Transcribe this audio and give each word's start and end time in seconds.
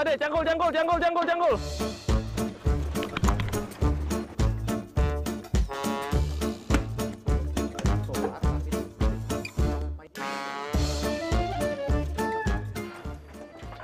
Pade, 0.00 0.16
cangkul, 0.16 0.40
cangkul, 0.48 0.70
cangkul, 0.72 0.96
cangkul, 0.96 1.24
cangkul. 1.28 1.54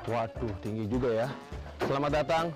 Waduh, 0.09 0.53
tinggi 0.65 0.89
juga 0.89 1.09
ya. 1.13 1.29
Selamat 1.85 2.11
datang 2.25 2.49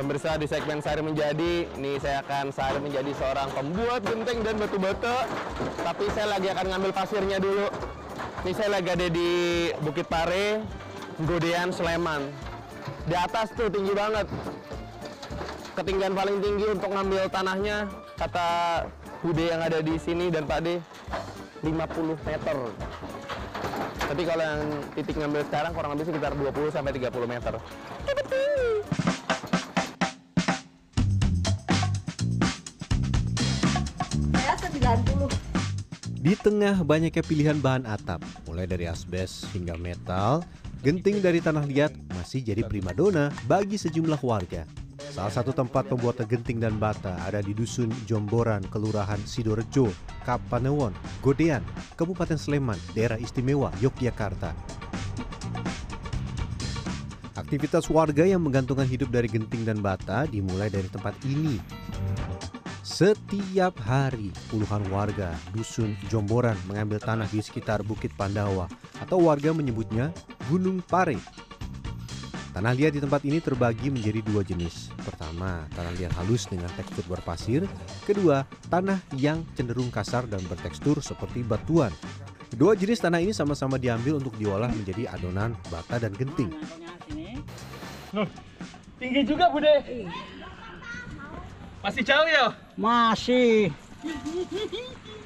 pemirsa 0.00 0.40
di 0.40 0.48
segmen 0.48 0.80
Sari 0.80 1.04
Menjadi. 1.04 1.68
Ini 1.68 2.00
saya 2.00 2.24
akan 2.24 2.48
sari 2.48 2.80
menjadi 2.80 3.12
seorang 3.12 3.52
pembuat 3.52 4.00
genteng 4.08 4.40
dan 4.40 4.56
batu 4.56 4.80
bata. 4.80 5.28
Tapi 5.84 6.08
saya 6.16 6.32
lagi 6.32 6.48
akan 6.48 6.64
ngambil 6.72 6.96
pasirnya 6.96 7.36
dulu. 7.36 7.68
Ini 8.48 8.52
saya 8.56 8.80
lagi 8.80 8.88
ada 8.88 9.12
di 9.12 9.68
Bukit 9.84 10.08
Pare, 10.08 10.64
Godean, 11.28 11.68
Sleman. 11.68 12.43
Di 13.04 13.14
atas 13.16 13.52
tuh 13.52 13.68
tinggi 13.68 13.92
banget. 13.92 14.26
Ketinggian 15.74 16.14
paling 16.14 16.38
tinggi 16.38 16.66
untuk 16.70 16.90
ngambil 16.94 17.26
tanahnya, 17.34 17.90
kata 18.14 18.46
Bude 19.24 19.48
yang 19.48 19.64
ada 19.64 19.80
di 19.80 19.96
sini 19.96 20.28
dan 20.28 20.44
Pak 20.44 20.60
De, 20.62 20.76
50 21.64 22.14
meter. 22.28 22.56
Tapi 24.04 24.22
kalau 24.28 24.44
yang 24.44 24.60
titik 24.92 25.16
ngambil 25.16 25.42
sekarang 25.48 25.72
kurang 25.72 25.90
lebih 25.96 26.12
sekitar 26.12 26.36
20 26.36 26.68
sampai 26.68 26.92
30 26.92 27.24
meter. 27.24 27.56
Saya 34.36 34.54
90. 34.60 35.32
Di 36.20 36.32
tengah 36.36 36.84
banyaknya 36.84 37.24
pilihan 37.24 37.56
bahan 37.60 37.88
atap, 37.88 38.20
mulai 38.44 38.68
dari 38.68 38.84
asbes 38.88 39.48
hingga 39.56 39.76
metal, 39.80 40.44
genting 40.84 41.24
dari 41.24 41.40
tanah 41.40 41.64
liat 41.64 41.96
masih 42.12 42.44
jadi 42.44 42.60
primadona 42.68 43.32
bagi 43.48 43.80
sejumlah 43.80 44.20
warga. 44.20 44.68
Salah 45.00 45.32
satu 45.32 45.56
tempat 45.56 45.88
pembuatan 45.88 46.28
genting 46.28 46.60
dan 46.60 46.76
bata 46.76 47.16
ada 47.24 47.40
di 47.40 47.56
Dusun 47.56 47.88
Jomboran, 48.04 48.60
Kelurahan 48.68 49.16
Sidorejo, 49.24 49.88
Kapanewon, 50.28 50.92
Godean, 51.24 51.64
Kabupaten 51.96 52.36
Sleman, 52.36 52.76
Daerah 52.92 53.16
Istimewa, 53.16 53.72
Yogyakarta. 53.80 54.52
Aktivitas 57.32 57.88
warga 57.88 58.28
yang 58.28 58.44
menggantungkan 58.44 58.84
hidup 58.84 59.08
dari 59.08 59.32
genting 59.32 59.64
dan 59.64 59.80
bata 59.80 60.28
dimulai 60.28 60.68
dari 60.68 60.92
tempat 60.92 61.16
ini. 61.24 61.56
Setiap 62.94 63.74
hari, 63.82 64.30
puluhan 64.46 64.86
warga 64.86 65.34
dusun 65.50 65.98
Jomboran 66.06 66.54
mengambil 66.70 67.02
tanah 67.02 67.26
di 67.26 67.42
sekitar 67.42 67.82
Bukit 67.82 68.14
Pandawa 68.14 68.70
atau 69.02 69.18
warga 69.18 69.50
menyebutnya 69.50 70.14
Gunung 70.46 70.78
Pare. 70.78 71.18
Tanah 72.54 72.70
liat 72.70 72.94
di 72.94 73.02
tempat 73.02 73.26
ini 73.26 73.42
terbagi 73.42 73.90
menjadi 73.90 74.22
dua 74.22 74.46
jenis. 74.46 74.94
Pertama, 75.02 75.66
tanah 75.74 75.90
liat 75.98 76.14
halus 76.22 76.46
dengan 76.46 76.70
tekstur 76.78 77.02
berpasir. 77.10 77.66
Kedua, 78.06 78.46
tanah 78.70 79.02
yang 79.18 79.42
cenderung 79.58 79.90
kasar 79.90 80.30
dan 80.30 80.46
bertekstur 80.46 81.02
seperti 81.02 81.42
batuan. 81.42 81.90
Kedua 82.46 82.78
jenis 82.78 83.02
tanah 83.02 83.18
ini 83.18 83.34
sama-sama 83.34 83.74
diambil 83.74 84.22
untuk 84.22 84.38
diolah 84.38 84.70
menjadi 84.70 85.10
adonan 85.10 85.58
bata 85.66 85.98
dan 85.98 86.14
genting. 86.14 86.54
Tinggi 89.02 89.26
juga, 89.26 89.50
Bude. 89.50 89.82
Masih 91.84 92.00
jauh 92.00 92.24
ya? 92.24 92.56
Masih. 92.80 93.68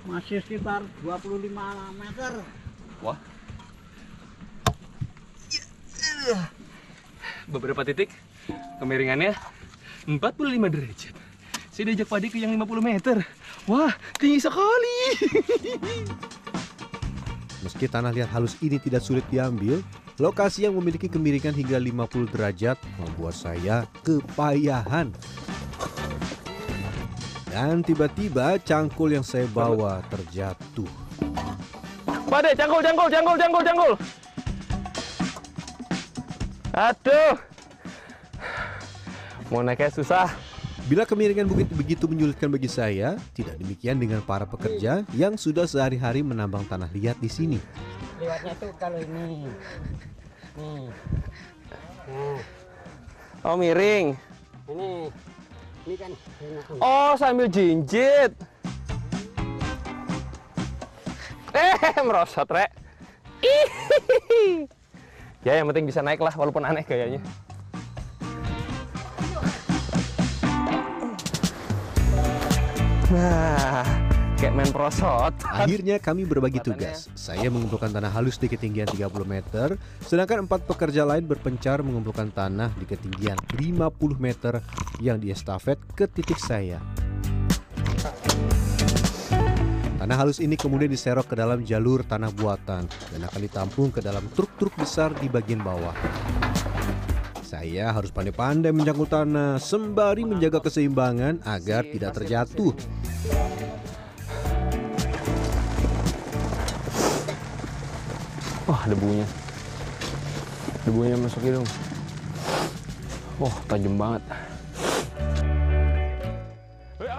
Masih 0.02 0.42
sekitar 0.42 0.82
25 1.06 1.46
meter. 1.94 2.32
Wah. 2.98 3.14
Beberapa 7.46 7.86
titik 7.86 8.10
kemiringannya 8.82 9.38
45 10.10 10.74
derajat. 10.74 11.14
Saya 11.70 11.94
diajak 11.94 12.10
padi 12.10 12.26
ke 12.26 12.42
yang 12.42 12.50
50 12.58 12.82
meter. 12.82 13.22
Wah, 13.70 13.94
tinggi 14.18 14.42
sekali. 14.42 14.98
Meski 17.62 17.86
tanah 17.86 18.10
liat 18.10 18.34
halus 18.34 18.58
ini 18.58 18.82
tidak 18.82 19.06
sulit 19.06 19.22
diambil, 19.30 19.78
lokasi 20.18 20.66
yang 20.66 20.74
memiliki 20.74 21.06
kemiringan 21.06 21.54
hingga 21.54 21.78
50 21.78 22.34
derajat 22.34 22.82
membuat 22.98 23.38
saya 23.38 23.86
kepayahan. 24.02 25.14
Dan 27.58 27.82
tiba-tiba 27.82 28.54
cangkul 28.62 29.18
yang 29.18 29.26
saya 29.26 29.42
bawa 29.50 29.98
terjatuh. 30.06 30.86
Pade, 32.30 32.54
cangkul, 32.54 32.78
cangkul, 32.86 33.10
cangkul, 33.10 33.34
cangkul, 33.34 33.62
cangkul. 33.66 33.92
Aduh. 36.70 37.34
Mau 39.50 39.66
naiknya 39.66 39.90
susah. 39.90 40.30
Bila 40.86 41.02
kemiringan 41.02 41.50
bukit 41.50 41.66
begitu 41.74 42.06
menyulitkan 42.06 42.46
bagi 42.46 42.70
saya, 42.70 43.18
tidak 43.34 43.58
demikian 43.58 43.98
dengan 43.98 44.22
para 44.22 44.46
pekerja 44.46 45.02
yang 45.10 45.34
sudah 45.34 45.66
sehari-hari 45.66 46.22
menambang 46.22 46.62
tanah 46.62 46.86
liat 46.94 47.18
di 47.18 47.26
sini. 47.26 47.58
Lewatnya 48.22 48.54
tuh 48.62 48.70
kalau 48.78 49.02
ini. 49.02 49.50
Nih. 50.62 50.86
Oh, 53.42 53.58
miring. 53.58 54.14
ini. 54.70 55.10
Kan. 55.96 56.12
Oh, 56.82 57.16
sambil 57.16 57.48
jinjit. 57.48 58.34
Eh, 61.54 61.78
merosot, 62.06 62.48
Rek. 62.50 62.70
Ya, 65.46 65.54
yang 65.54 65.70
penting 65.70 65.86
bisa 65.86 66.02
naik 66.02 66.18
lah, 66.18 66.34
walaupun 66.34 66.66
aneh 66.66 66.82
gayanya. 66.82 67.22
Nah, 73.08 73.86
kayak 74.38 74.54
main 74.54 74.70
prosot. 74.70 75.34
Akhirnya 75.42 75.98
kami 75.98 76.22
berbagi 76.22 76.62
tugas. 76.62 77.10
Saya 77.18 77.50
mengumpulkan 77.50 77.90
tanah 77.90 78.14
halus 78.14 78.38
di 78.38 78.46
ketinggian 78.46 78.86
30 78.86 79.10
meter, 79.26 79.74
sedangkan 80.06 80.46
empat 80.46 80.62
pekerja 80.62 81.02
lain 81.02 81.26
berpencar 81.26 81.82
mengumpulkan 81.82 82.30
tanah 82.30 82.70
di 82.78 82.86
ketinggian 82.86 83.34
50 83.58 83.82
meter 84.22 84.62
yang 85.02 85.18
diestafet 85.18 85.82
ke 85.98 86.06
titik 86.06 86.38
saya. 86.38 86.78
Tanah 89.98 90.14
halus 90.14 90.38
ini 90.38 90.54
kemudian 90.54 90.88
diserok 90.88 91.34
ke 91.34 91.34
dalam 91.34 91.66
jalur 91.66 92.06
tanah 92.06 92.30
buatan 92.30 92.86
dan 92.86 93.20
akan 93.26 93.40
ditampung 93.42 93.90
ke 93.90 93.98
dalam 93.98 94.22
truk-truk 94.38 94.72
besar 94.78 95.10
di 95.18 95.26
bagian 95.26 95.66
bawah. 95.66 95.92
Saya 97.42 97.90
harus 97.90 98.14
pandai-pandai 98.14 98.70
mencangkul 98.70 99.10
tanah 99.10 99.58
sembari 99.58 100.22
menjaga 100.22 100.62
keseimbangan 100.62 101.42
agar 101.42 101.82
tidak 101.90 102.14
terjatuh. 102.14 102.70
Wah, 108.68 108.84
debunya. 108.84 109.24
Debunya 110.84 111.16
masuk 111.16 111.40
hidung. 111.40 111.64
Wah, 113.40 113.56
tajam 113.64 113.96
banget. 113.96 114.20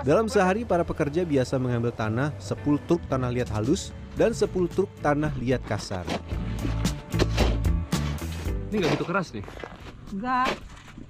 Dalam 0.06 0.30
sehari 0.30 0.62
para 0.62 0.86
pekerja 0.86 1.26
biasa 1.26 1.58
mengambil 1.58 1.90
tanah 1.90 2.38
10 2.38 2.54
truk 2.86 3.02
tanah 3.10 3.34
liat 3.34 3.50
halus 3.50 3.90
dan 4.14 4.30
10 4.30 4.46
truk 4.70 4.94
tanah 5.02 5.34
liat 5.42 5.66
kasar. 5.66 6.06
Ini 8.70 8.76
nggak 8.86 9.02
gitu 9.02 9.06
keras 9.10 9.34
nih. 9.34 9.42
Enggak. 10.14 10.54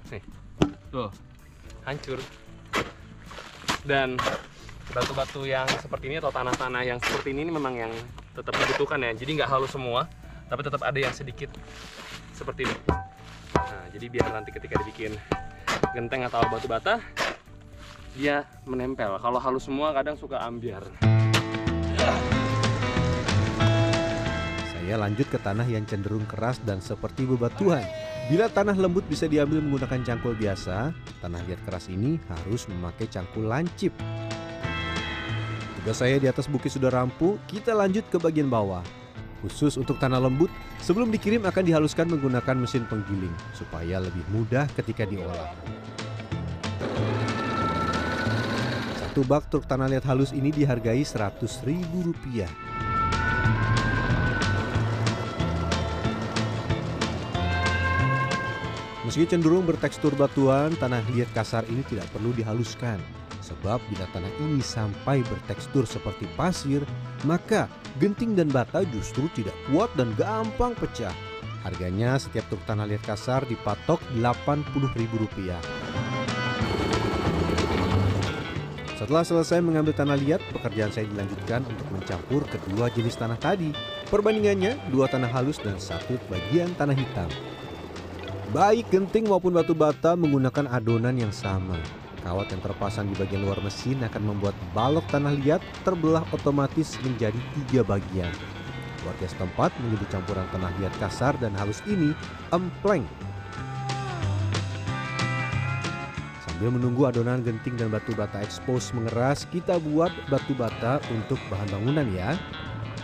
Nih, 0.08 0.22
tuh, 0.88 1.12
hancur. 1.84 2.18
Dan 3.84 4.16
batu-batu 4.88 5.44
yang 5.44 5.68
seperti 5.84 6.08
ini 6.08 6.16
atau 6.16 6.32
tanah-tanah 6.32 6.80
yang 6.80 6.96
seperti 6.96 7.36
ini, 7.36 7.44
ini 7.44 7.52
memang 7.52 7.76
yang 7.76 7.92
tetap 8.32 8.56
dibutuhkan 8.56 9.04
ya. 9.04 9.12
Jadi 9.12 9.30
nggak 9.36 9.50
halus 9.52 9.76
semua, 9.76 10.08
tapi 10.50 10.66
tetap 10.66 10.82
ada 10.82 10.98
yang 10.98 11.14
sedikit 11.14 11.54
seperti 12.34 12.66
ini. 12.66 12.76
Nah, 13.54 13.86
jadi 13.94 14.06
biar 14.10 14.34
nanti 14.34 14.50
ketika 14.50 14.82
dibikin 14.82 15.14
genteng 15.94 16.26
atau 16.26 16.42
batu 16.50 16.66
bata, 16.66 16.98
dia 18.18 18.42
menempel. 18.66 19.14
Kalau 19.22 19.38
halus 19.38 19.70
semua 19.70 19.94
kadang 19.94 20.18
suka 20.18 20.42
ambiar. 20.42 20.82
Saya 24.74 24.98
lanjut 24.98 25.30
ke 25.30 25.38
tanah 25.38 25.70
yang 25.70 25.86
cenderung 25.86 26.26
keras 26.26 26.58
dan 26.66 26.82
seperti 26.82 27.22
bebatuan. 27.22 27.86
Bila 28.26 28.50
tanah 28.50 28.74
lembut 28.74 29.06
bisa 29.06 29.30
diambil 29.30 29.62
menggunakan 29.62 30.02
cangkul 30.02 30.34
biasa, 30.34 30.90
tanah 31.22 31.40
liat 31.46 31.62
keras 31.62 31.86
ini 31.86 32.18
harus 32.26 32.66
memakai 32.66 33.06
cangkul 33.06 33.46
lancip. 33.46 33.94
Tugas 35.78 36.02
saya 36.02 36.18
di 36.18 36.26
atas 36.26 36.50
bukit 36.50 36.74
sudah 36.74 36.90
rampung, 36.90 37.38
kita 37.46 37.70
lanjut 37.70 38.02
ke 38.10 38.18
bagian 38.18 38.50
bawah. 38.50 38.82
Khusus 39.40 39.80
untuk 39.80 39.96
tanah 39.96 40.20
lembut, 40.20 40.52
sebelum 40.84 41.08
dikirim 41.08 41.40
akan 41.48 41.64
dihaluskan 41.64 42.12
menggunakan 42.12 42.60
mesin 42.60 42.84
penggiling 42.84 43.32
supaya 43.56 43.96
lebih 43.96 44.20
mudah 44.28 44.68
ketika 44.76 45.08
diolah. 45.08 45.56
Satu 49.00 49.24
bak 49.24 49.48
truk 49.48 49.64
tanah 49.64 49.88
liat 49.88 50.04
halus 50.04 50.36
ini 50.36 50.52
dihargai 50.52 51.00
Rp100.000. 51.00 52.44
Meski 59.08 59.26
cenderung 59.26 59.66
bertekstur 59.66 60.14
batuan, 60.14 60.70
tanah 60.78 61.02
liat 61.10 61.32
kasar 61.34 61.66
ini 61.66 61.82
tidak 61.88 62.06
perlu 62.14 62.30
dihaluskan. 62.30 63.00
Sebab 63.50 63.82
bila 63.90 64.06
tanah 64.14 64.30
ini 64.38 64.62
sampai 64.62 65.26
bertekstur 65.26 65.82
seperti 65.82 66.30
pasir, 66.38 66.86
maka 67.26 67.66
genting 67.98 68.38
dan 68.38 68.46
bata 68.46 68.86
justru 68.94 69.26
tidak 69.34 69.54
kuat 69.66 69.90
dan 69.98 70.14
gampang 70.14 70.70
pecah. 70.78 71.12
Harganya 71.66 72.16
setiap 72.16 72.46
truk 72.48 72.62
tanah 72.64 72.88
liat 72.88 73.02
kasar 73.04 73.44
dipatok 73.44 74.00
Rp80.000. 74.16 75.60
Setelah 78.96 79.24
selesai 79.24 79.64
mengambil 79.64 79.96
tanah 79.96 80.16
liat, 80.16 80.40
pekerjaan 80.52 80.92
saya 80.92 81.08
dilanjutkan 81.08 81.64
untuk 81.66 81.88
mencampur 81.88 82.44
kedua 82.46 82.92
jenis 82.92 83.16
tanah 83.16 83.36
tadi. 83.40 83.72
Perbandingannya, 84.12 84.76
dua 84.92 85.08
tanah 85.08 85.28
halus 85.32 85.56
dan 85.58 85.80
satu 85.80 86.20
bagian 86.28 86.70
tanah 86.76 86.94
hitam. 86.94 87.28
Baik 88.52 88.92
genting 88.92 89.26
maupun 89.26 89.56
batu 89.56 89.72
bata 89.72 90.14
menggunakan 90.14 90.68
adonan 90.68 91.16
yang 91.16 91.32
sama. 91.32 91.80
Kawat 92.20 92.52
yang 92.52 92.60
terpasang 92.60 93.08
di 93.08 93.16
bagian 93.16 93.48
luar 93.48 93.64
mesin 93.64 93.96
akan 94.04 94.22
membuat 94.36 94.52
balok 94.76 95.08
tanah 95.08 95.32
liat 95.40 95.64
terbelah 95.88 96.20
otomatis 96.36 97.00
menjadi 97.00 97.40
tiga 97.56 97.80
bagian. 97.80 98.28
Warga 99.00 99.26
setempat 99.32 99.72
menyebut 99.80 100.04
campuran 100.12 100.44
tanah 100.52 100.68
liat 100.76 100.92
kasar 101.00 101.32
dan 101.40 101.56
halus 101.56 101.80
ini 101.88 102.12
empleng. 102.52 103.08
Sambil 106.44 106.76
menunggu 106.76 107.08
adonan 107.08 107.40
genting 107.40 107.80
dan 107.80 107.88
batu 107.88 108.12
bata 108.12 108.44
expose 108.44 108.92
mengeras, 108.92 109.48
kita 109.48 109.80
buat 109.80 110.12
batu 110.28 110.52
bata 110.52 111.00
untuk 111.08 111.40
bahan 111.48 111.72
bangunan 111.72 112.04
ya. 112.12 112.36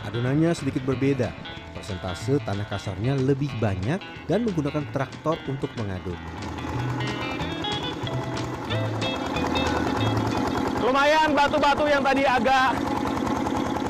Adonannya 0.04 0.52
sedikit 0.52 0.84
berbeda. 0.84 1.32
Persentase 1.72 2.36
tanah 2.44 2.68
kasarnya 2.68 3.16
lebih 3.16 3.48
banyak 3.56 3.96
dan 4.28 4.44
menggunakan 4.44 4.84
traktor 4.92 5.40
untuk 5.48 5.72
mengaduk. 5.80 6.20
Lumayan 10.86 11.34
batu-batu 11.34 11.90
yang 11.90 11.98
tadi 11.98 12.22
agak 12.22 12.78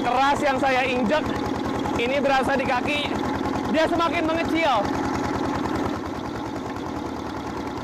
keras 0.01 0.39
yang 0.41 0.57
saya 0.57 0.81
injek, 0.89 1.21
ini 2.01 2.17
berasa 2.25 2.57
di 2.57 2.65
kaki, 2.65 3.13
dia 3.69 3.85
semakin 3.85 4.25
mengecil. 4.25 4.81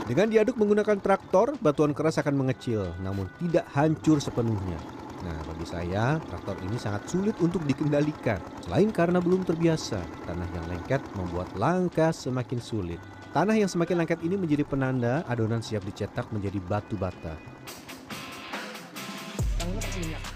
Dengan 0.09 0.32
diaduk 0.32 0.56
menggunakan 0.56 0.97
traktor, 0.97 1.53
batuan 1.61 1.93
keras 1.93 2.17
akan 2.25 2.41
mengecil, 2.41 2.88
namun 3.05 3.29
tidak 3.37 3.69
hancur 3.76 4.17
sepenuhnya. 4.17 4.81
Nah, 5.20 5.38
bagi 5.44 5.69
saya, 5.69 6.17
traktor 6.32 6.56
ini 6.64 6.81
sangat 6.81 7.05
sulit 7.05 7.37
untuk 7.44 7.61
dikendalikan. 7.69 8.41
Selain 8.64 8.88
karena 8.88 9.20
belum 9.20 9.44
terbiasa, 9.44 10.00
tanah 10.25 10.49
yang 10.56 10.64
lengket 10.73 11.05
membuat 11.20 11.53
langkah 11.61 12.17
semakin 12.17 12.64
sulit. 12.64 13.00
Tanah 13.37 13.61
yang 13.61 13.69
semakin 13.69 14.09
lengket 14.09 14.25
ini 14.25 14.41
menjadi 14.41 14.64
penanda 14.64 15.20
adonan 15.29 15.61
siap 15.61 15.85
dicetak 15.85 16.32
menjadi 16.32 16.56
batu 16.64 16.97
bata. 16.97 17.51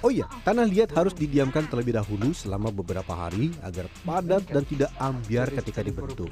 Oh 0.04 0.12
iya, 0.12 0.28
tanah 0.44 0.69
liat 0.69 0.93
harus 0.93 1.16
didiamkan 1.16 1.64
terlebih 1.72 1.96
dahulu 1.96 2.37
selama 2.37 2.69
beberapa 2.69 3.16
hari 3.16 3.48
agar 3.64 3.88
padat 4.04 4.44
dan 4.44 4.64
tidak 4.69 4.93
ambiar 5.00 5.48
ketika 5.48 5.81
dibentuk. 5.81 6.28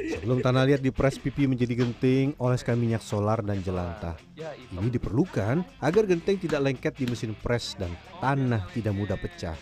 Sebelum 0.00 0.40
tanah 0.40 0.64
liat 0.64 0.80
dipres 0.80 1.20
pipi 1.20 1.44
menjadi 1.44 1.84
genting, 1.84 2.32
oleskan 2.40 2.80
minyak 2.80 3.04
solar 3.04 3.44
dan 3.44 3.60
jelantah. 3.60 4.16
Ini 4.72 4.88
diperlukan 4.88 5.60
agar 5.84 6.02
genting 6.08 6.40
tidak 6.40 6.64
lengket 6.64 6.96
di 6.96 7.04
mesin 7.04 7.36
pres 7.36 7.76
dan 7.76 7.92
tanah 8.18 8.64
tidak 8.72 8.96
mudah 8.96 9.20
pecah. 9.20 9.54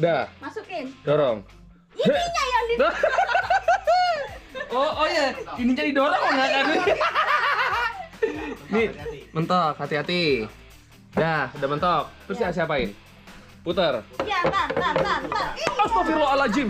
Dah, 0.00 0.24
Masukin. 0.40 0.88
dorong. 1.04 1.44
Ininya 1.92 2.44
yang 2.48 2.64
di 2.64 2.74
Oh, 4.72 5.04
oh 5.04 5.08
ya, 5.08 5.36
ini 5.60 5.76
jadi 5.76 5.92
dorong 5.92 6.32
nggak 6.32 6.48
kan? 6.48 6.64
Nih, 8.72 8.88
mentok, 9.36 9.76
hati-hati. 9.76 10.48
Dah, 11.12 11.52
udah 11.52 11.68
mentok. 11.68 12.04
Terus 12.28 12.38
ya. 12.40 12.48
siapain? 12.48 12.88
Putar. 13.62 14.00
Ya, 14.24 14.40
tar, 14.48 14.68
tar, 14.72 14.94
tar, 14.96 15.20
tar. 15.28 15.48
Ini. 15.54 15.76
Astagfirullahaladzim. 15.86 16.68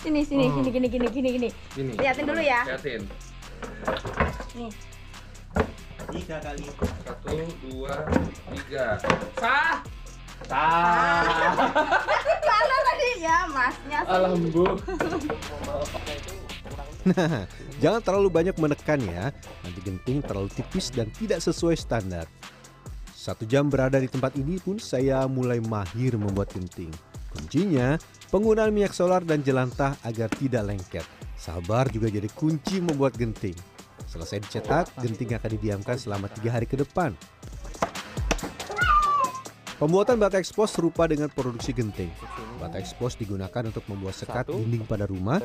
Sini, 0.00 0.20
sini, 0.24 0.48
Oh. 0.48 0.64
gini, 0.64 0.70
gini, 0.72 0.88
gini, 0.88 1.06
gini, 1.12 1.28
gini. 1.36 1.48
Gini. 1.76 1.92
Liatin 1.98 2.24
dulu 2.24 2.40
ya. 2.40 2.64
Liatin. 2.64 3.02
Nih. 4.56 4.70
Satu, 6.30 7.36
dua, 7.68 7.94
tiga. 8.54 8.86
Sah. 9.36 9.84
Sah. 10.48 11.52
Mana 12.48 12.76
tadi? 12.86 13.10
Ya, 13.20 13.38
masnya. 13.50 13.98
Alhamdulillah. 14.08 14.78
Nah, 17.00 17.44
jangan 17.80 18.00
terlalu 18.00 18.28
banyak 18.32 18.56
menekan 18.56 19.00
ya. 19.04 19.32
Nanti 19.64 19.80
genting 19.84 20.18
terlalu 20.24 20.48
tipis 20.52 20.88
dan 20.88 21.12
tidak 21.12 21.44
sesuai 21.44 21.76
standar. 21.76 22.24
Satu 23.20 23.44
jam 23.44 23.68
berada 23.68 24.00
di 24.00 24.08
tempat 24.08 24.32
ini 24.40 24.56
pun 24.56 24.80
saya 24.80 25.28
mulai 25.28 25.60
mahir 25.60 26.16
membuat 26.16 26.56
genting. 26.56 26.88
Kuncinya, 27.28 28.00
penggunaan 28.32 28.72
minyak 28.72 28.96
solar 28.96 29.20
dan 29.20 29.44
jelantah 29.44 29.92
agar 30.08 30.32
tidak 30.40 30.64
lengket. 30.64 31.04
Sabar 31.36 31.84
juga 31.92 32.08
jadi 32.08 32.32
kunci 32.32 32.80
membuat 32.80 33.20
genting. 33.20 33.52
Selesai 34.08 34.40
dicetak, 34.40 34.88
genting 35.04 35.36
akan 35.36 35.50
didiamkan 35.52 36.00
selama 36.00 36.32
tiga 36.32 36.56
hari 36.56 36.64
ke 36.64 36.80
depan. 36.80 37.12
Pembuatan 39.76 40.16
bata 40.16 40.40
expose 40.40 40.80
serupa 40.80 41.04
dengan 41.04 41.28
produksi 41.28 41.76
genting. 41.76 42.08
Bata 42.56 42.80
expose 42.80 43.20
digunakan 43.20 43.68
untuk 43.68 43.84
membuat 43.84 44.16
sekat 44.16 44.48
dinding 44.48 44.88
pada 44.88 45.04
rumah. 45.04 45.44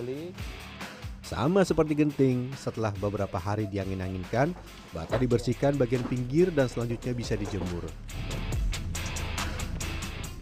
Sama 1.26 1.66
seperti 1.66 1.98
genting, 1.98 2.54
setelah 2.54 2.94
beberapa 3.02 3.42
hari 3.42 3.66
diangin-anginkan, 3.66 4.54
bata 4.94 5.18
dibersihkan 5.18 5.74
bagian 5.74 6.06
pinggir 6.06 6.54
dan 6.54 6.70
selanjutnya 6.70 7.18
bisa 7.18 7.34
dijemur. 7.34 7.90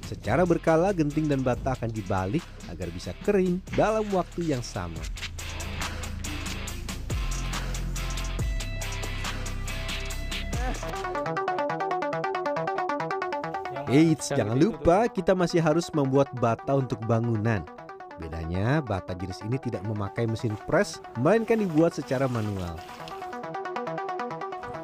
Secara 0.03 0.43
berkala, 0.43 0.91
genting 0.91 1.31
dan 1.31 1.39
bata 1.39 1.79
akan 1.79 1.87
dibalik 1.87 2.43
agar 2.67 2.91
bisa 2.91 3.15
kering 3.23 3.63
dalam 3.79 4.03
waktu 4.11 4.51
yang 4.51 4.59
sama. 4.59 4.99
Eits, 13.87 14.35
jangan 14.35 14.59
lupa 14.59 15.07
kita 15.07 15.31
masih 15.31 15.63
harus 15.63 15.87
membuat 15.95 16.27
bata 16.43 16.75
untuk 16.75 16.99
bangunan. 17.07 17.63
Bedanya, 18.21 18.77
bata 18.85 19.17
jenis 19.17 19.41
ini 19.41 19.57
tidak 19.57 19.81
memakai 19.89 20.29
mesin 20.29 20.53
pres, 20.69 21.01
melainkan 21.17 21.57
dibuat 21.57 21.97
secara 21.97 22.29
manual. 22.29 22.77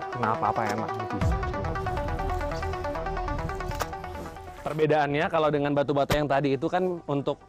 Kenapa 0.09 0.50
apa 0.50 0.62
bisa? 0.65 1.36
Perbedaannya 4.65 5.25
kalau 5.31 5.50
dengan 5.53 5.71
batu 5.77 5.93
bata 5.93 6.17
yang 6.17 6.27
tadi 6.27 6.57
itu 6.57 6.67
kan 6.67 7.00
untuk 7.05 7.39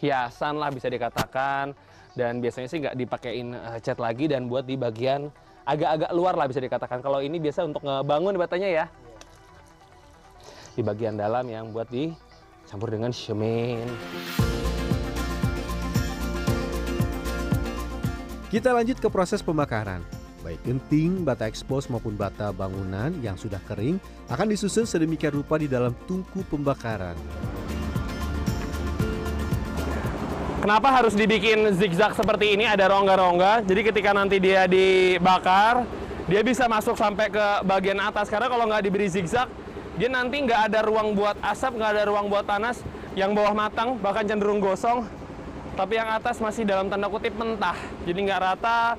hiasan 0.00 0.56
lah 0.56 0.72
bisa 0.72 0.88
dikatakan 0.88 1.76
dan 2.16 2.40
biasanya 2.40 2.68
sih 2.70 2.78
nggak 2.80 2.96
dipakein 2.96 3.52
eh, 3.52 3.78
cat 3.84 4.00
lagi 4.00 4.30
dan 4.30 4.48
buat 4.48 4.64
di 4.64 4.74
bagian 4.80 5.28
agak-agak 5.66 6.10
luar 6.14 6.34
lah 6.38 6.46
bisa 6.48 6.62
dikatakan. 6.62 7.02
Kalau 7.02 7.20
ini 7.20 7.36
biasa 7.42 7.66
untuk 7.66 7.82
ngebangun 7.84 8.38
batanya 8.38 8.68
ya. 8.70 8.86
Di 10.72 10.80
bagian 10.80 11.18
dalam 11.18 11.44
yang 11.50 11.74
buat 11.74 11.90
dicampur 11.90 12.88
dengan 12.94 13.10
semen. 13.12 13.90
Kita 18.56 18.72
lanjut 18.72 18.96
ke 18.96 19.12
proses 19.12 19.44
pembakaran. 19.44 20.00
Baik 20.40 20.56
genting, 20.64 21.28
bata 21.28 21.44
expose 21.44 21.92
maupun 21.92 22.16
bata 22.16 22.56
bangunan 22.56 23.12
yang 23.20 23.36
sudah 23.36 23.60
kering 23.68 24.00
akan 24.32 24.48
disusun 24.48 24.88
sedemikian 24.88 25.36
rupa 25.36 25.60
di 25.60 25.68
dalam 25.68 25.92
tungku 26.08 26.40
pembakaran. 26.48 27.12
Kenapa 30.64 30.88
harus 30.88 31.12
dibikin 31.12 31.68
zigzag 31.76 32.16
seperti 32.16 32.56
ini? 32.56 32.64
Ada 32.64 32.88
rongga-rongga. 32.96 33.60
Jadi 33.60 33.92
ketika 33.92 34.16
nanti 34.16 34.40
dia 34.40 34.64
dibakar, 34.64 35.84
dia 36.24 36.40
bisa 36.40 36.64
masuk 36.64 36.96
sampai 36.96 37.28
ke 37.28 37.60
bagian 37.60 38.00
atas. 38.00 38.32
Karena 38.32 38.48
kalau 38.48 38.64
nggak 38.72 38.88
diberi 38.88 39.12
zigzag, 39.12 39.52
dia 40.00 40.08
nanti 40.08 40.40
nggak 40.40 40.72
ada 40.72 40.80
ruang 40.80 41.12
buat 41.12 41.36
asap, 41.44 41.76
nggak 41.76 41.90
ada 41.92 42.02
ruang 42.08 42.32
buat 42.32 42.48
panas. 42.48 42.80
Yang 43.12 43.36
bawah 43.36 43.52
matang 43.52 44.00
bahkan 44.00 44.24
cenderung 44.24 44.64
gosong. 44.64 45.04
Tapi 45.76 45.92
yang 46.00 46.08
atas 46.08 46.40
masih 46.40 46.64
dalam 46.64 46.88
tanda 46.88 47.04
kutip 47.12 47.36
mentah. 47.36 47.76
Jadi 48.08 48.18
nggak 48.24 48.40
rata. 48.40 48.96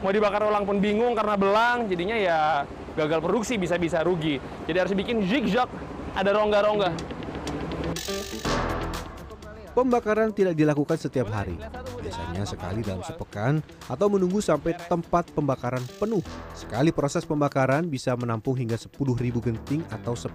Mau 0.00 0.14
dibakar 0.14 0.46
ulang 0.46 0.62
pun 0.62 0.78
bingung 0.78 1.18
karena 1.18 1.34
belang. 1.34 1.90
Jadinya 1.90 2.14
ya 2.14 2.38
gagal 2.94 3.18
produksi 3.18 3.58
bisa-bisa 3.58 4.06
rugi. 4.06 4.38
Jadi 4.70 4.76
harus 4.78 4.94
bikin 4.94 5.26
zigzag. 5.26 5.66
Ada 6.14 6.30
rongga-rongga. 6.30 6.94
Pembakaran 9.70 10.30
tidak 10.30 10.54
dilakukan 10.54 10.98
setiap 10.98 11.30
hari. 11.30 11.58
Biasanya 11.98 12.42
sekali 12.42 12.82
dalam 12.82 13.02
sepekan 13.06 13.62
atau 13.86 14.06
menunggu 14.10 14.42
sampai 14.42 14.74
tempat 14.86 15.30
pembakaran 15.34 15.82
penuh. 15.98 16.22
Sekali 16.54 16.90
proses 16.90 17.22
pembakaran 17.22 17.86
bisa 17.86 18.14
menampung 18.18 18.58
hingga 18.58 18.74
10.000 18.74 18.90
genting 19.38 19.82
atau 19.90 20.14
10.000 20.14 20.30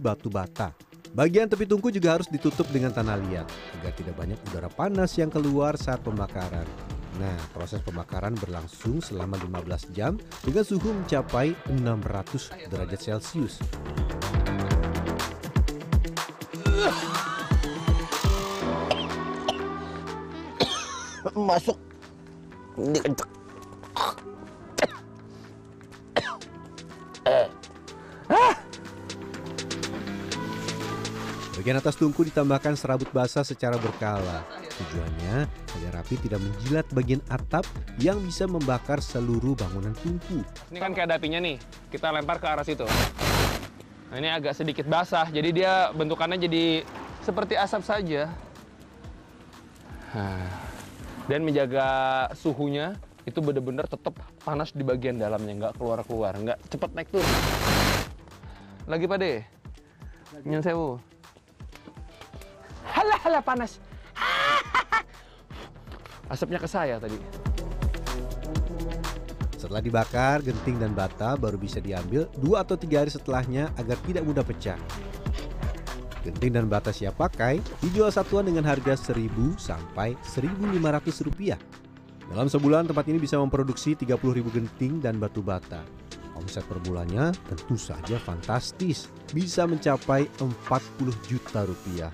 batu 0.00 0.28
bata. 0.32 0.72
Bagian 1.14 1.46
tepi 1.46 1.62
tungku 1.62 1.94
juga 1.94 2.18
harus 2.18 2.26
ditutup 2.26 2.66
dengan 2.74 2.90
tanah 2.90 3.14
liat 3.14 3.46
agar 3.78 3.94
tidak 3.94 4.18
banyak 4.18 4.34
udara 4.50 4.66
panas 4.66 5.14
yang 5.14 5.30
keluar 5.30 5.78
saat 5.78 6.02
pembakaran. 6.02 6.66
Nah, 7.22 7.38
proses 7.54 7.78
pembakaran 7.86 8.34
berlangsung 8.34 8.98
selama 8.98 9.38
15 9.38 9.94
jam 9.94 10.18
dengan 10.42 10.66
suhu 10.66 10.90
mencapai 10.90 11.54
600 11.70 12.66
derajat 12.66 12.98
Celcius. 12.98 13.62
Masuk. 21.38 21.78
Dikencek. 22.74 23.33
Bagian 31.54 31.78
atas 31.78 31.94
tungku 31.94 32.26
ditambahkan 32.26 32.74
serabut 32.74 33.06
basah 33.14 33.46
secara 33.46 33.78
berkala. 33.78 34.42
Tujuannya 34.74 35.46
agar 35.46 36.02
api 36.02 36.18
tidak 36.18 36.42
menjilat 36.42 36.82
bagian 36.90 37.22
atap 37.30 37.62
yang 38.02 38.18
bisa 38.26 38.50
membakar 38.50 38.98
seluruh 38.98 39.54
bangunan 39.54 39.94
tungku. 40.02 40.42
Ini 40.74 40.78
kan 40.82 40.90
kayak 40.90 41.14
ada 41.14 41.16
apinya 41.22 41.38
nih. 41.38 41.62
Kita 41.94 42.10
lempar 42.10 42.42
ke 42.42 42.46
arah 42.50 42.66
situ. 42.66 42.82
Nah, 44.10 44.16
ini 44.18 44.34
agak 44.34 44.58
sedikit 44.58 44.82
basah, 44.90 45.30
jadi 45.30 45.48
dia 45.54 45.72
bentukannya 45.94 46.42
jadi 46.42 46.82
seperti 47.22 47.54
asap 47.54 47.82
saja. 47.86 48.34
Nah, 50.10 50.50
dan 51.30 51.46
menjaga 51.46 51.86
suhunya 52.34 52.98
itu 53.30 53.38
benar-benar 53.38 53.86
tetap 53.86 54.18
panas 54.42 54.74
di 54.74 54.82
bagian 54.82 55.22
dalamnya, 55.22 55.54
nggak 55.54 55.74
keluar-keluar, 55.78 56.34
nggak 56.34 56.58
cepet 56.66 56.90
naik 56.98 57.08
turun. 57.14 57.34
Lagi 58.90 59.06
pade, 59.06 59.32
nyen 60.42 60.62
sewu. 60.62 60.98
Halah 63.04 63.20
halah 63.20 63.44
panas. 63.44 63.76
Asapnya 66.32 66.56
ke 66.56 66.64
saya 66.64 66.96
tadi. 66.96 67.20
Setelah 69.60 69.84
dibakar, 69.84 70.40
genting 70.40 70.80
dan 70.80 70.96
bata 70.96 71.36
baru 71.36 71.60
bisa 71.60 71.84
diambil 71.84 72.24
dua 72.40 72.64
atau 72.64 72.80
tiga 72.80 73.04
hari 73.04 73.12
setelahnya 73.12 73.68
agar 73.76 74.00
tidak 74.08 74.24
mudah 74.24 74.40
pecah. 74.40 74.80
Genting 76.24 76.56
dan 76.56 76.64
bata 76.64 76.96
siap 76.96 77.20
pakai 77.20 77.60
dijual 77.84 78.08
satuan 78.08 78.48
dengan 78.48 78.64
harga 78.64 78.96
1000 78.96 79.28
sampai 79.60 80.16
1500 80.24 81.28
rupiah. 81.28 81.60
Dalam 82.32 82.48
sebulan 82.48 82.88
tempat 82.88 83.04
ini 83.12 83.20
bisa 83.20 83.36
memproduksi 83.36 83.92
30.000 83.92 84.16
genting 84.48 85.04
dan 85.04 85.20
batu 85.20 85.44
bata. 85.44 85.84
Omset 86.40 86.64
per 86.64 86.80
bulannya 86.80 87.36
tentu 87.52 87.76
saja 87.76 88.16
fantastis, 88.16 89.12
bisa 89.36 89.68
mencapai 89.68 90.24
40 90.40 90.48
juta 91.28 91.68
rupiah. 91.68 92.08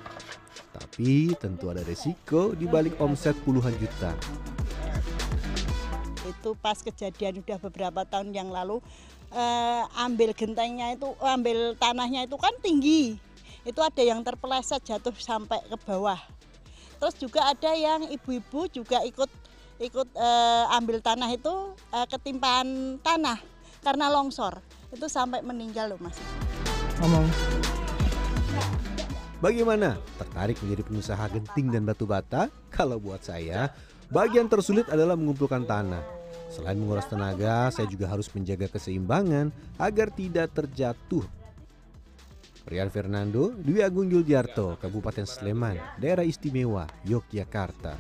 Tapi 0.70 1.34
tentu 1.38 1.68
ada 1.68 1.82
resiko 1.82 2.54
di 2.54 2.64
balik 2.68 2.96
omset 3.00 3.36
puluhan 3.44 3.74
juta. 3.78 4.12
itu 6.30 6.54
pas 6.62 6.78
kejadian 6.78 7.42
udah 7.42 7.58
beberapa 7.58 8.06
tahun 8.06 8.30
yang 8.30 8.54
lalu 8.54 8.78
eh, 9.34 9.82
ambil 9.98 10.30
gentengnya 10.30 10.94
itu 10.94 11.10
ambil 11.18 11.74
tanahnya 11.74 12.24
itu 12.24 12.36
kan 12.38 12.54
tinggi. 12.62 13.18
Itu 13.66 13.82
ada 13.82 14.00
yang 14.00 14.22
terpeleset 14.22 14.80
jatuh 14.86 15.12
sampai 15.18 15.58
ke 15.66 15.76
bawah. 15.84 16.20
Terus 17.02 17.14
juga 17.18 17.50
ada 17.50 17.74
yang 17.74 18.06
ibu-ibu 18.08 18.70
juga 18.70 19.02
ikut 19.02 19.30
ikut 19.80 20.08
eh, 20.14 20.64
ambil 20.76 21.02
tanah 21.02 21.28
itu 21.34 21.74
eh, 21.92 22.06
ketimpaan 22.06 23.00
tanah 23.02 23.42
karena 23.82 24.06
longsor. 24.12 24.62
Itu 24.94 25.10
sampai 25.10 25.42
meninggal 25.42 25.94
loh 25.94 26.00
mas 26.02 26.18
Bagaimana? 29.40 29.96
Tertarik 30.20 30.60
menjadi 30.60 30.84
pengusaha 30.84 31.24
genting 31.32 31.72
dan 31.72 31.88
batu 31.88 32.04
bata? 32.04 32.52
Kalau 32.68 33.00
buat 33.00 33.24
saya, 33.24 33.72
bagian 34.12 34.52
tersulit 34.52 34.84
adalah 34.92 35.16
mengumpulkan 35.16 35.64
tanah. 35.64 36.04
Selain 36.52 36.76
menguras 36.76 37.08
tenaga, 37.08 37.72
saya 37.72 37.88
juga 37.88 38.12
harus 38.12 38.28
menjaga 38.36 38.68
keseimbangan 38.68 39.48
agar 39.80 40.12
tidak 40.12 40.52
terjatuh. 40.52 41.24
Rian 42.68 42.92
Fernando, 42.92 43.56
Dwi 43.56 43.80
Agung 43.80 44.12
Yuldiarto, 44.12 44.76
Kabupaten 44.76 45.24
Sleman, 45.24 45.80
Daerah 45.96 46.28
Istimewa, 46.28 46.84
Yogyakarta. 47.08 47.96